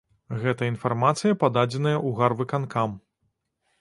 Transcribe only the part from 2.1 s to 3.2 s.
гарвыканкам.